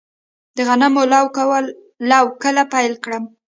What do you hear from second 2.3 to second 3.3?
کله پیل کړم؟